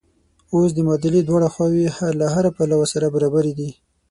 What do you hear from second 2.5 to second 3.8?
پلوه سره برابرې دي.